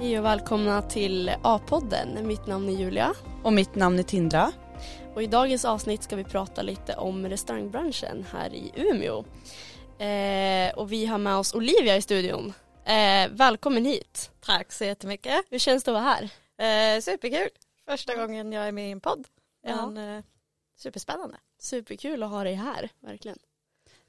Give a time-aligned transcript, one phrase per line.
[0.00, 2.26] Hej och välkomna till A-podden.
[2.26, 3.14] Mitt namn är Julia.
[3.42, 4.52] Och mitt namn är Tindra.
[5.14, 9.24] Och i dagens avsnitt ska vi prata lite om restaurangbranschen här i Umeå.
[10.04, 12.52] Eh, och vi har med oss Olivia i studion.
[12.84, 14.30] Eh, välkommen hit.
[14.40, 15.44] Tack så jättemycket.
[15.50, 16.16] Hur känns det att vara
[16.58, 16.96] här?
[16.96, 17.48] Eh, superkul.
[17.88, 19.26] Första gången jag är med i en podd.
[19.66, 19.72] Ja.
[19.72, 20.24] eh,
[20.76, 21.36] superspännande.
[21.58, 23.38] Superkul att ha dig här, verkligen.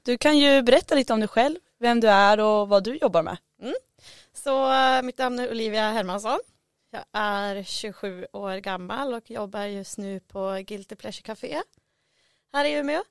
[0.02, 3.22] Du kan ju berätta lite om dig själv, vem du är och vad du jobbar
[3.22, 3.36] med.
[3.62, 3.74] Mm.
[4.34, 6.38] Så uh, mitt namn är Olivia Hermansson.
[6.90, 11.62] Jag är 27 år gammal och jobbar just nu på Guilty Pleasure Café
[12.52, 13.02] här i Umeå.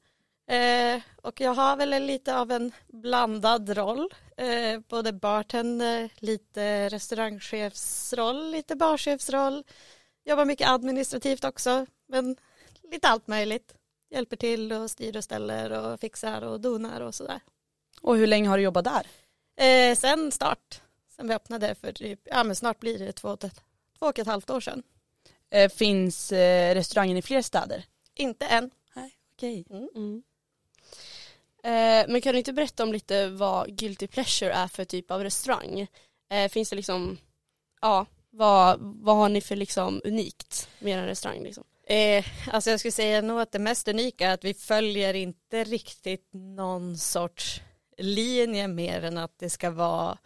[0.48, 4.14] Eh, och jag har väl lite av en blandad roll.
[4.38, 9.64] Eh, både bartender, lite restaurangchefsroll, lite barchefsroll.
[10.26, 12.36] Jobbar mycket administrativt också, men
[12.92, 13.74] lite allt möjligt.
[14.10, 17.40] Hjälper till och styr och ställer och fixar och donar och sådär.
[18.02, 19.08] Och hur länge har du jobbat där?
[19.66, 20.82] Eh, sen start.
[21.22, 23.50] Sen vi öppnade för typ, ja men snart blir det två, två
[24.00, 24.84] och ett halvt år sedan.
[25.50, 27.86] Eh, finns eh, restaurangen i fler städer?
[28.16, 28.72] Inte än.
[28.94, 29.66] Nej, okej.
[29.70, 29.78] Okay.
[29.78, 29.90] Mm.
[29.96, 30.24] Mm.
[31.64, 35.24] Eh, men kan du inte berätta om lite vad Guilty Pleasure är för typ av
[35.24, 35.88] restaurang?
[36.30, 37.18] Eh, finns det liksom,
[37.82, 41.64] ja, vad, vad har ni för liksom unikt med en restaurang liksom?
[41.84, 45.64] Eh, alltså jag skulle säga nog att det mest unika är att vi följer inte
[45.64, 47.62] riktigt någon sorts
[47.98, 50.18] linje mer än att det ska vara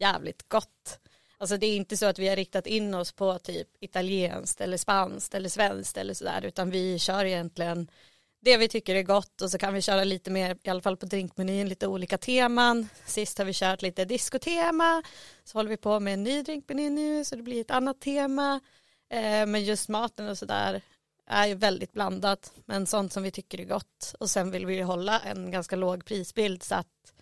[0.00, 0.98] jävligt gott.
[1.38, 4.76] Alltså det är inte så att vi har riktat in oss på typ italienskt eller
[4.76, 7.90] spanskt eller svenskt eller sådär utan vi kör egentligen
[8.40, 10.96] det vi tycker är gott och så kan vi köra lite mer, i alla fall
[10.96, 12.88] på drinkmenyn, lite olika teman.
[13.06, 15.02] Sist har vi kört lite diskotema,
[15.44, 18.60] så håller vi på med en ny drinkmeny nu så det blir ett annat tema.
[19.10, 20.82] Eh, men just maten och sådär
[21.26, 24.14] är ju väldigt blandat, men sånt som vi tycker är gott.
[24.20, 27.12] Och sen vill vi hålla en ganska låg prisbild så att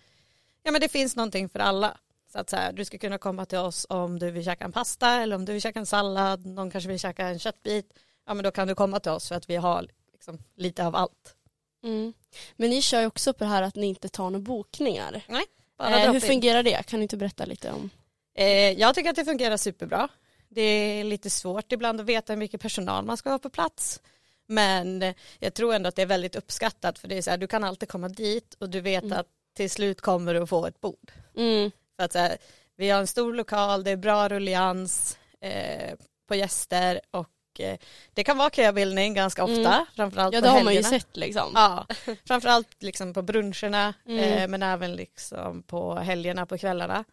[0.63, 1.97] ja, men det finns någonting för alla.
[2.31, 4.71] Så att så här, du ska kunna komma till oss om du vill käka en
[4.71, 7.93] pasta eller om du vill käka en sallad, någon kanske vill käka en köttbit.
[8.25, 10.95] Ja men då kan du komma till oss för att vi har liksom lite av
[10.95, 11.35] allt.
[11.83, 12.13] Mm.
[12.55, 15.21] Men ni kör ju också på det här att ni inte tar några bokningar.
[15.27, 15.45] Nej,
[15.77, 16.85] bara eh, Hur fungerar det?
[16.85, 17.89] Kan du inte berätta lite om?
[18.35, 20.09] Eh, jag tycker att det fungerar superbra.
[20.49, 24.01] Det är lite svårt ibland att veta hur mycket personal man ska ha på plats.
[24.45, 27.47] Men jag tror ändå att det är väldigt uppskattat för det är så här, du
[27.47, 29.19] kan alltid komma dit och du vet mm.
[29.19, 31.11] att till slut kommer du att få ett bord.
[31.35, 31.71] Mm.
[31.99, 32.37] För att så här,
[32.75, 35.95] vi har en stor lokal, det är bra rullians eh,
[36.27, 37.77] på gäster och eh,
[38.13, 39.85] det kan vara köbildning ganska ofta, mm.
[39.95, 40.47] framförallt ja, på helgerna.
[40.47, 41.51] Ja det har man ju sett liksom.
[41.55, 41.87] Ja,
[42.25, 44.19] framförallt liksom på bruncherna mm.
[44.19, 47.03] eh, men även liksom på helgerna på kvällarna.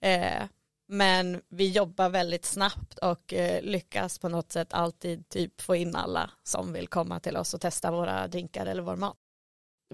[0.00, 0.42] Eh,
[0.88, 6.30] men vi jobbar väldigt snabbt och lyckas på något sätt alltid typ få in alla
[6.42, 9.16] som vill komma till oss och testa våra drinkar eller vår mat.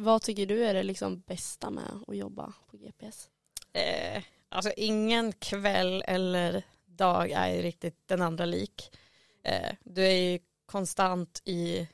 [0.00, 3.28] Vad tycker du är det liksom bästa med att jobba på GPS?
[3.74, 8.96] Eh, alltså ingen kväll eller dag är ju riktigt den andra lik.
[9.44, 11.88] Eh, du är ju konstant i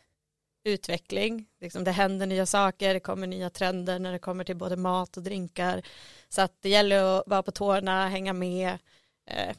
[0.64, 1.46] utveckling.
[1.60, 5.16] Liksom det händer nya saker, det kommer nya trender när det kommer till både mat
[5.16, 5.82] och drinkar.
[6.28, 8.78] Så att det gäller att vara på tårna, hänga med,
[9.26, 9.56] eh,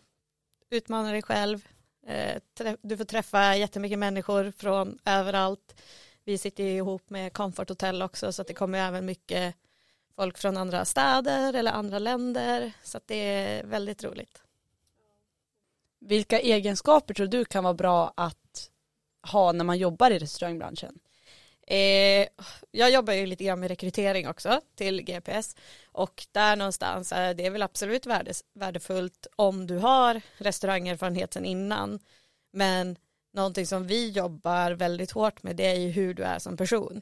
[0.70, 1.68] utmana dig själv.
[2.08, 2.42] Eh,
[2.82, 5.82] du får träffa jättemycket människor från överallt.
[6.24, 9.56] Vi sitter ihop med Comfort Hotel också så att det kommer även mycket
[10.16, 14.42] folk från andra städer eller andra länder så att det är väldigt roligt.
[16.00, 18.70] Vilka egenskaper tror du kan vara bra att
[19.32, 21.00] ha när man jobbar i restaurangbranschen?
[21.68, 22.28] Eh,
[22.72, 25.56] jag jobbar ju lite grann med rekrytering också till GPS
[25.86, 32.00] och där någonstans är det väl absolut värdes, värdefullt om du har restaurangerfarenhet sedan innan
[32.52, 32.98] men
[33.34, 37.02] någonting som vi jobbar väldigt hårt med det är ju hur du är som person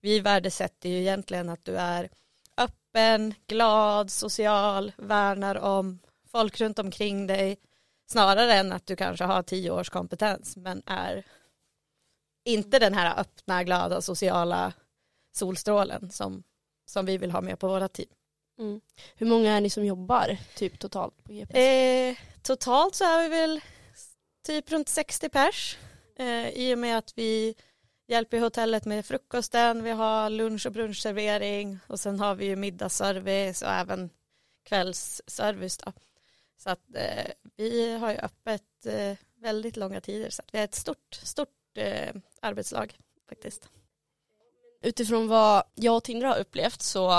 [0.00, 2.10] vi värdesätter ju egentligen att du är
[2.56, 5.98] öppen, glad, social, värnar om
[6.30, 7.56] folk runt omkring dig
[8.10, 11.24] snarare än att du kanske har tio års kompetens men är
[12.44, 14.72] inte den här öppna, glada, sociala
[15.32, 16.42] solstrålen som,
[16.86, 18.08] som vi vill ha med på våra team.
[18.58, 18.80] Mm.
[19.16, 21.56] Hur många är ni som jobbar typ totalt på GPS?
[21.56, 23.60] Eh, totalt så är vi väl
[24.46, 25.78] typ runt 60 pers
[26.16, 27.54] eh, i och med att vi
[28.10, 33.62] hjälper hotellet med frukosten, vi har lunch och brunchservering och sen har vi ju middagsservice
[33.62, 34.10] och även
[34.62, 35.92] kvällsservice då.
[36.56, 40.64] Så att eh, vi har ju öppet eh, väldigt långa tider så att vi är
[40.64, 42.98] ett stort, stort eh, arbetslag
[43.28, 43.68] faktiskt.
[44.82, 47.10] Utifrån vad jag och Tindra har upplevt så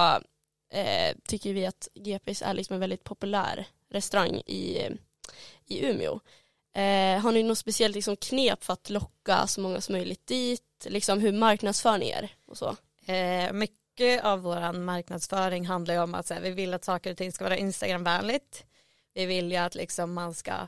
[0.70, 4.90] eh, tycker vi att GPs är liksom en väldigt populär restaurang i,
[5.66, 6.20] i Umeå.
[6.74, 10.64] Eh, har ni något speciellt liksom, knep för att locka så många som möjligt dit?
[10.90, 12.30] Liksom, hur marknadsför ni er?
[12.46, 12.76] Och så?
[13.06, 17.18] Eh, mycket av vår marknadsföring handlar ju om att här, vi vill att saker och
[17.18, 18.66] ting ska vara Instagramvänligt.
[19.14, 20.68] Vi vill ju att liksom man ska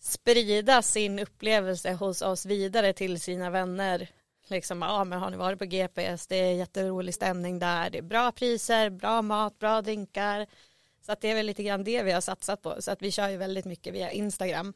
[0.00, 4.08] sprida sin upplevelse hos oss vidare till sina vänner.
[4.46, 8.02] Liksom, ja men har ni varit på GPS, det är jätterolig stämning där, det är
[8.02, 10.46] bra priser, bra mat, bra drinkar.
[11.06, 12.82] Så att det är väl lite grann det vi har satsat på.
[12.82, 14.72] Så att vi kör ju väldigt mycket via Instagram.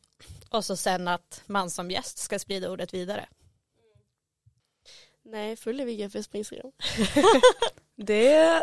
[0.48, 3.28] Och så sen att man som gäst ska sprida ordet vidare.
[5.30, 6.72] Nej, följer vi GPS på Instagram?
[7.96, 8.62] Det,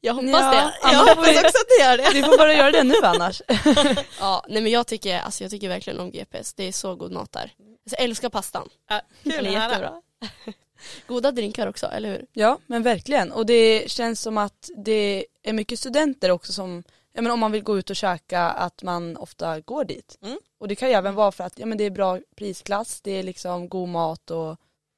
[0.00, 0.74] Jag hoppas Ja, det.
[0.82, 2.10] ja, Jag hoppas också att det gör det.
[2.14, 3.42] vi får bara göra det nu annars.
[4.20, 6.54] Ja, nej men jag tycker, alltså jag tycker verkligen om GPS.
[6.54, 7.42] Det är så god mat där.
[7.42, 8.68] Alltså, jag älskar pastan.
[8.88, 9.72] Ja, Den kul är att höra.
[9.72, 10.02] jättebra.
[11.06, 12.26] Goda drinkar också, eller hur?
[12.32, 17.22] Ja men verkligen och det känns som att det är mycket studenter också som, ja
[17.22, 20.18] men om man vill gå ut och käka att man ofta går dit.
[20.22, 20.38] Mm.
[20.58, 23.10] Och det kan ju även vara för att ja, men det är bra prisklass, det
[23.10, 24.56] är liksom god mat och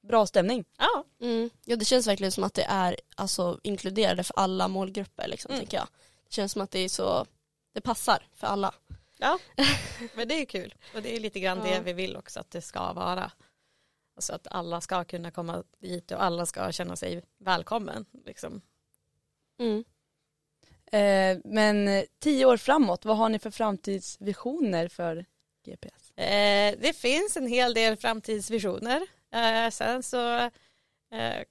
[0.09, 0.65] bra stämning.
[0.79, 1.51] Ja, Mm.
[1.65, 5.61] Ja det känns verkligen som att det är alltså, inkluderade för alla målgrupper liksom, Mm.
[5.61, 5.87] tänker jag.
[6.29, 7.27] Det känns som att det är så,
[7.75, 8.75] det passar för alla.
[9.19, 9.39] ja.
[10.15, 10.75] men det är kul.
[10.95, 11.65] Och det är lite grann Ja.
[11.75, 13.33] det vi vill också att det ska vara.
[14.17, 18.05] Alltså att alla ska kunna komma dit och alla ska känna sig välkommen.
[18.27, 18.61] Liksom.
[19.59, 19.85] Mm.
[20.93, 25.25] Eh, men eh, tio år framåt, vad har ni för framtidsvisioner för
[25.65, 26.11] GPS?
[26.17, 29.07] Eh, det finns en hel del framtidsvisioner.
[29.33, 30.37] Eh, sen så
[31.11, 31.45] eh,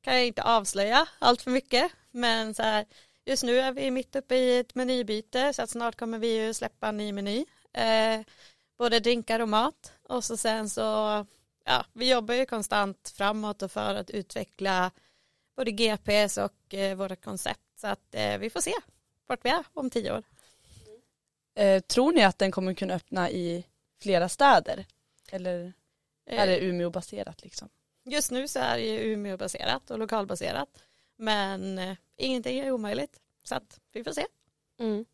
[0.00, 1.92] kan jag inte avslöja allt för mycket.
[2.10, 2.86] Men så här,
[3.24, 6.54] just nu är vi mitt uppe i ett menybyte så att snart kommer vi ju
[6.54, 7.44] släppa en ny meny.
[7.72, 8.20] Eh,
[8.78, 9.92] både drinkar och mat.
[10.02, 10.80] Och så sen så,
[11.64, 14.90] ja, vi jobbar ju konstant framåt och för att utveckla
[15.56, 17.60] både GPS och eh, våra koncept.
[17.80, 18.74] Så att eh, vi får se
[19.26, 20.22] vart vi är om tio år.
[21.54, 23.64] Eh, tror ni att den kommer kunna öppna i
[24.02, 24.86] flera städer?
[25.30, 25.72] Eller
[26.26, 27.68] är det Umeå-baserat liksom?
[28.04, 30.68] Just nu så är det ju Umeå-baserat och lokalbaserat.
[31.16, 33.20] Men eh, ingenting är omöjligt.
[33.44, 34.26] Så att vi får se.
[34.78, 35.04] Mm.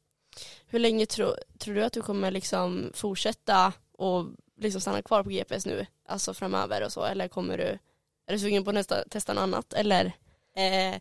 [0.66, 4.26] Hur länge tro, tror du att du kommer liksom fortsätta och
[4.56, 7.78] liksom stanna kvar på GPS nu, alltså framöver och så, eller kommer du,
[8.26, 10.12] är du sugen på att testa något annat, eller?
[10.56, 11.00] Eh,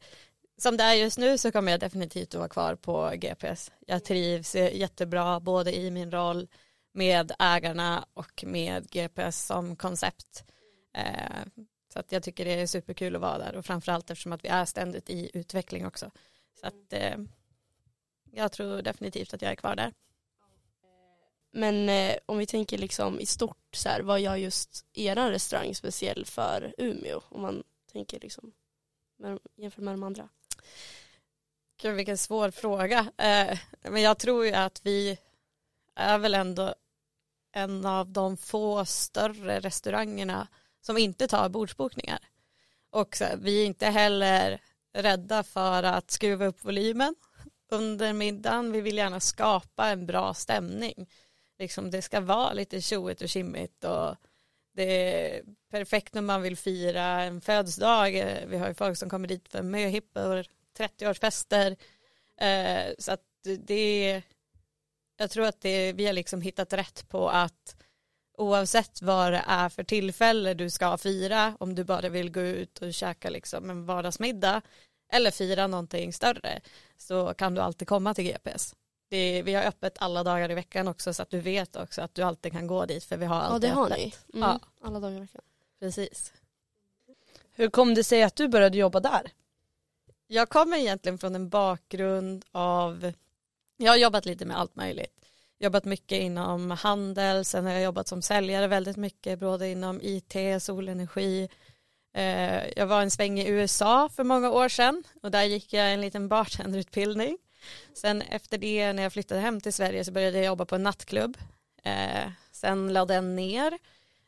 [0.58, 3.72] som det är just nu så kommer jag definitivt att vara kvar på GPS.
[3.88, 6.48] Jag trivs eh, jättebra både i min roll
[6.92, 10.44] med ägarna och med GPS som koncept.
[10.94, 11.46] Eh,
[11.94, 14.50] så att jag tycker det är superkul att vara där och framförallt eftersom att vi
[14.50, 16.12] är ständigt i utveckling också.
[16.60, 17.18] Så att eh,
[18.32, 19.94] jag tror definitivt att jag är kvar där.
[21.52, 25.76] Men eh, om vi tänker liksom i stort så här, vad gör just eran restaurang
[25.76, 27.22] speciell för Umeå?
[27.30, 28.52] Om man tänker liksom
[29.18, 30.30] med, jämfört med de andra.
[31.82, 33.00] Gud vilken svår fråga.
[33.18, 35.18] Eh, men jag tror ju att vi
[35.96, 36.76] är väl ändå
[37.51, 40.48] en av de få större restaurangerna
[40.81, 42.19] som inte tar bordsbokningar.
[42.89, 44.62] Och så, vi är inte heller
[44.94, 47.15] rädda för att skruva upp volymen
[47.71, 48.71] under middagen.
[48.71, 51.09] Vi vill gärna skapa en bra stämning.
[51.59, 54.15] Liksom, det ska vara lite tjoigt och kimmigt och
[54.74, 58.12] det är perfekt när man vill fira en födelsedag.
[58.48, 60.45] Vi har ju folk som kommer dit för möhippor
[60.77, 61.77] 30-årsfester.
[62.38, 63.21] Eh, så att
[63.59, 64.24] det
[65.22, 67.75] jag tror att det, vi har liksom hittat rätt på att
[68.38, 72.80] oavsett vad det är för tillfälle du ska fira, om du bara vill gå ut
[72.80, 74.62] och käka liksom en vardagsmiddag
[75.13, 76.62] eller fira någonting större
[76.98, 78.75] så kan du alltid komma till GPS.
[79.10, 82.16] Det, vi har öppet alla dagar i veckan också så att du vet också att
[82.16, 83.98] du alltid kan gå dit för vi har Ja alltid det har öppet.
[83.98, 84.38] ni.
[84.40, 84.60] Mm, Ja.
[84.82, 85.42] Alla dagar i veckan.
[85.80, 86.34] Precis.
[87.51, 89.32] Hur kom det sig att du började jobba där?
[90.28, 93.13] Jag kommer egentligen från en bakgrund av,
[93.82, 95.26] jag har jobbat lite med allt möjligt.
[95.60, 100.36] Jobbat mycket inom handel, sen har jag jobbat som säljare väldigt mycket, både inom IT,
[100.60, 101.50] solenergi.
[102.14, 105.94] Eh, jag var en sväng i USA för många år sedan och där gick jag
[105.94, 107.38] en liten bartenderutbildning.
[107.94, 110.84] Sen efter det när jag flyttade hem till Sverige så började jag jobba på en
[110.84, 111.38] nattklubb.
[111.84, 113.78] Eh, sen lade den ner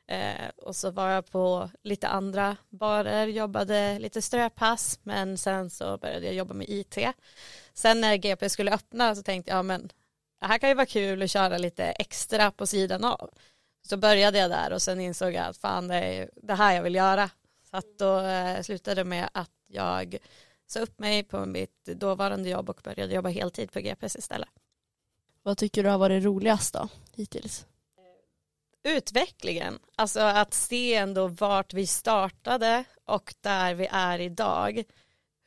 [0.08, 5.98] eh, och så var jag på lite andra barer, jobbade lite ströpass men sen så
[5.98, 6.98] började jag jobba med IT.
[7.74, 9.92] Sen när GP skulle öppna så tänkte jag, ja men
[10.40, 13.30] det här kan ju vara kul att köra lite extra på sidan av.
[13.88, 16.84] Så började jag där och sen insåg jag att fan det är det här jag
[16.84, 17.30] vill göra.
[17.70, 20.18] Så att då eh, slutade det med att jag
[20.68, 24.50] sa upp mig på mitt dåvarande jobb och började jobba heltid på GPS istället.
[25.44, 27.66] Vad tycker du har varit roligast då, hittills?
[28.84, 34.84] utvecklingen, alltså att se ändå vart vi startade och där vi är idag,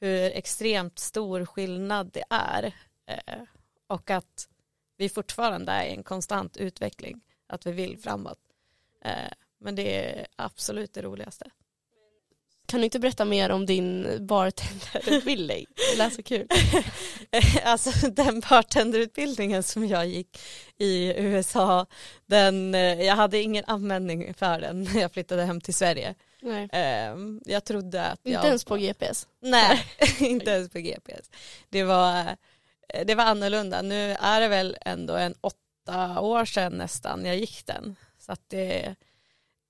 [0.01, 2.65] hur extremt stor skillnad det är
[3.07, 3.43] eh,
[3.87, 4.49] och att
[4.97, 8.39] vi fortfarande är i en konstant utveckling, att vi vill framåt.
[9.05, 11.51] Eh, men det är absolut det roligaste.
[12.67, 15.67] kan du inte berätta mer om din bartenderutbildning?
[15.93, 16.49] Det lät så kul.
[17.65, 20.39] alltså den bartenderutbildningen som jag gick
[20.79, 21.87] i USA,
[22.27, 26.15] den, eh, jag hade ingen användning för den när jag flyttade hem till Sverige.
[26.73, 28.33] Ehm, jag trodde att jag...
[28.35, 29.29] Inte ens på GPS?
[29.41, 29.85] Nej,
[30.21, 31.31] inte ens på GPS.
[31.69, 32.37] Det var,
[33.05, 33.83] det var annorlunda.
[33.83, 37.97] Nu är det väl ändå en åtta år sedan nästan jag gick den.
[38.19, 38.95] Så att det,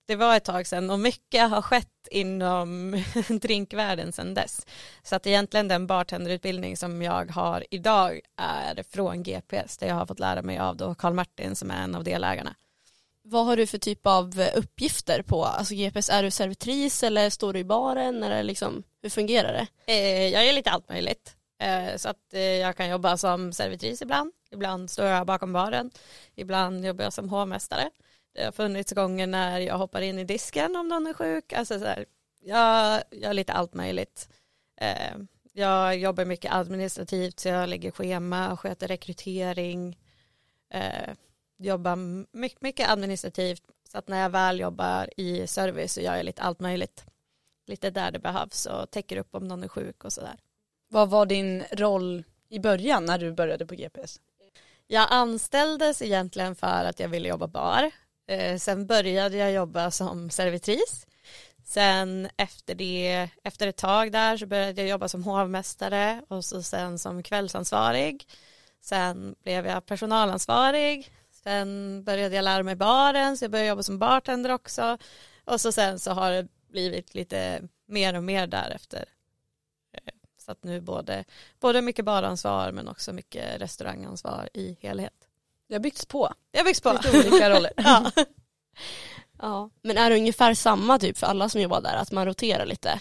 [0.06, 4.66] det var ett tag sedan och mycket har skett inom drinkvärlden sedan dess.
[5.02, 10.06] Så att egentligen den bartenderutbildning som jag har idag är från GPS där jag har
[10.06, 12.54] fått lära mig av då Carl Martin som är en av delägarna.
[13.28, 16.10] Vad har du för typ av eh, uppgifter på alltså GPS?
[16.10, 19.92] Är du servitris eller står du i baren eller liksom, hur fungerar det?
[19.92, 21.36] Eh, jag gör lite allt möjligt.
[21.58, 24.32] Eh, så att eh, jag kan jobba som servitris ibland.
[24.50, 25.90] Ibland står jag bakom baren.
[26.34, 27.90] Ibland jobbar jag som hovmästare.
[28.34, 31.52] Det har funnits gånger när jag hoppar in i disken om någon är sjuk.
[31.52, 32.04] Alltså så här,
[32.40, 34.28] jag gör lite allt möjligt.
[34.80, 35.16] Eh,
[35.52, 39.98] jag jobbar mycket administrativt så jag lägger schema, sköter rekrytering,
[40.70, 41.14] eh,
[42.32, 46.42] mycket, mycket administrativt så att när jag väl jobbar i service så gör jag lite
[46.42, 47.04] allt möjligt.
[47.66, 50.36] Lite där det behövs och täcker upp om någon är sjuk och sådär.
[50.88, 54.20] Vad var din roll i början när du började på GPS?
[54.86, 57.90] Jag anställdes egentligen för att jag ville jobba bar.
[58.26, 61.06] Eh, sen började jag jobba som servitris.
[61.64, 66.62] Sen efter det, efter ett tag där så började jag jobba som hovmästare och så
[66.62, 68.28] sen som kvällsansvarig.
[68.80, 71.10] Sen blev jag personalansvarig.
[71.46, 74.98] Sen började jag lära mig baren så jag började jobba som bartender också.
[75.44, 79.04] Och så sen så har det blivit lite mer och mer därefter.
[79.92, 81.24] Eh, så att nu både,
[81.60, 85.28] både mycket baransvar men också mycket restaurangansvar i helhet.
[85.68, 86.34] Det har byggts på.
[86.50, 86.92] Det har byggts på.
[86.92, 87.72] Lite olika roller.
[87.76, 88.10] ja.
[89.38, 89.70] Ja.
[89.82, 93.00] Men är det ungefär samma typ för alla som jobbar där, att man roterar lite?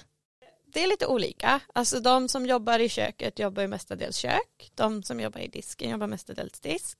[0.75, 1.62] Det är lite olika.
[1.74, 4.72] Alltså de som jobbar i köket jobbar ju mestadels kök.
[4.75, 6.98] De som jobbar i disken jobbar mestadels disk.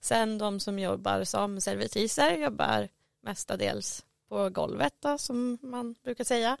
[0.00, 2.88] Sen de som jobbar som servitriser jobbar
[3.22, 6.56] mestadels på golvet då, som man brukar säga.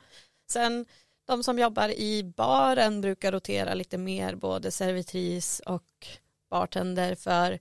[0.48, 0.86] Sen
[1.26, 6.06] de som jobbar i baren brukar rotera lite mer både servitris och
[6.50, 7.58] bartender för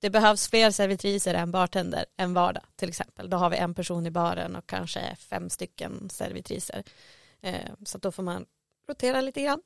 [0.00, 3.30] det behövs fler servitriser än bartender en vardag till exempel.
[3.30, 6.84] Då har vi en person i baren och kanske fem stycken servitriser.
[7.42, 8.46] Eh, så då får man
[8.88, 9.60] rotera lite grann.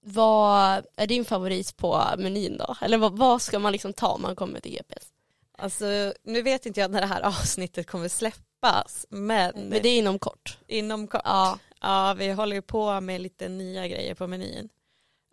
[0.00, 2.76] Vad är din favorit på menyn då?
[2.80, 5.12] Eller vad, vad ska man liksom ta om man kommer till GPS?
[5.58, 9.98] Alltså nu vet inte jag när det här avsnittet kommer släppas men, men det är
[9.98, 10.58] inom kort.
[10.66, 11.20] Inom kort.
[11.24, 11.58] Ja.
[11.80, 14.68] ja vi håller ju på med lite nya grejer på menyn.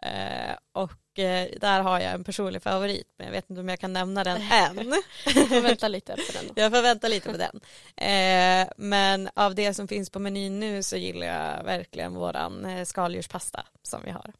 [0.01, 3.79] Eh, och eh, där har jag en personlig favorit men jag vet inte om jag
[3.79, 4.93] kan nämna den än.
[5.25, 6.47] Jag får vänta lite på den.
[6.47, 6.61] Då.
[6.61, 7.59] Jag får vänta lite på den.
[7.95, 12.85] Eh, men av det som finns på menyn nu så gillar jag verkligen våran eh,
[12.85, 14.33] skaldjurspasta som vi har.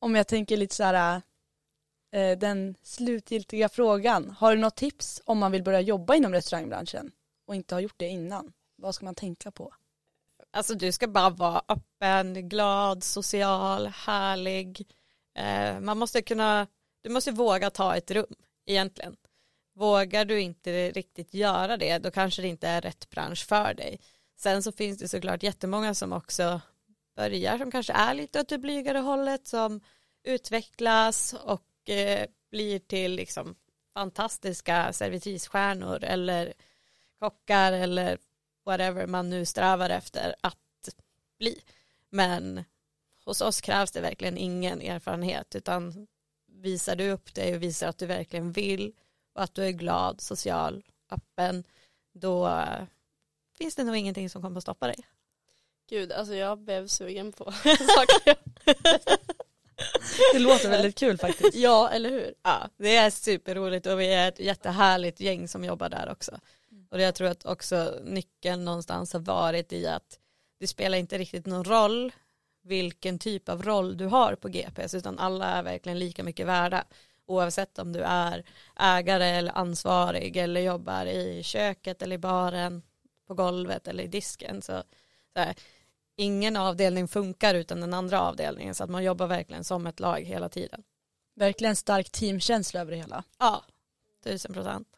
[0.00, 1.22] Om jag tänker lite så här
[2.12, 4.30] eh, den slutgiltiga frågan.
[4.38, 7.10] Har du något tips om man vill börja jobba inom restaurangbranschen
[7.46, 8.52] och inte har gjort det innan?
[8.76, 9.74] Vad ska man tänka på?
[10.50, 14.86] Alltså du ska bara vara öppen, glad, social, härlig.
[15.38, 16.66] Eh, man måste kunna,
[17.02, 18.34] du måste våga ta ett rum
[18.66, 19.16] egentligen.
[19.74, 24.00] Vågar du inte riktigt göra det då kanske det inte är rätt bransch för dig.
[24.36, 26.60] Sen så finns det såklart jättemånga som också
[27.16, 29.80] börjar som kanske är lite åt det blygare hållet som
[30.24, 33.54] utvecklas och eh, blir till liksom
[33.94, 36.52] fantastiska servitrisstjärnor eller
[37.20, 38.18] kockar eller
[38.64, 40.88] whatever man nu strävar efter att
[41.38, 41.62] bli.
[42.10, 42.64] Men
[43.28, 46.06] hos oss krävs det verkligen ingen erfarenhet utan
[46.52, 48.92] visar du upp dig och visar att du verkligen vill
[49.34, 51.64] och att du är glad, social, öppen
[52.14, 52.64] då
[53.58, 54.96] finns det nog ingenting som kommer att stoppa dig.
[55.88, 57.44] Gud, alltså jag blev sugen på
[57.96, 58.36] saker.
[60.32, 61.54] Det låter väldigt kul faktiskt.
[61.54, 62.34] Ja, eller hur?
[62.42, 66.40] Ja, det är superroligt och vi är ett jättehärligt gäng som jobbar där också.
[66.90, 70.18] Och jag tror att också nyckeln någonstans har varit i att
[70.60, 72.12] det spelar inte riktigt någon roll
[72.68, 76.84] vilken typ av roll du har på GPS utan alla är verkligen lika mycket värda
[77.26, 78.44] oavsett om du är
[78.76, 82.82] ägare eller ansvarig eller jobbar i köket eller i baren
[83.26, 84.82] på golvet eller i disken så,
[85.32, 85.54] så här,
[86.16, 90.20] ingen avdelning funkar utan den andra avdelningen så att man jobbar verkligen som ett lag
[90.20, 90.82] hela tiden.
[91.34, 93.24] Verkligen stark teamkänsla över det hela.
[93.38, 93.64] Ja,
[94.24, 94.88] tusen procent.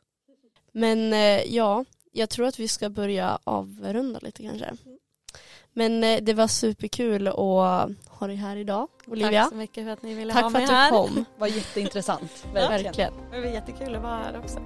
[0.73, 4.77] Men eh, ja, jag tror att vi ska börja avrunda lite kanske.
[5.73, 7.35] Men eh, det var superkul att
[8.09, 9.43] ha dig här idag, Olivia.
[9.43, 10.91] Tack så mycket för att ni ville Tack ha för mig att du här.
[10.91, 11.15] kom.
[11.15, 12.47] Det var jätteintressant.
[12.55, 13.13] Verkligen.
[13.33, 14.59] Det var jättekul att vara här också.